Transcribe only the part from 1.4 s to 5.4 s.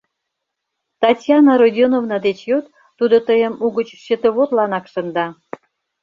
Родионовна деч йод, тудо тыйым угыч счетоводланак шында.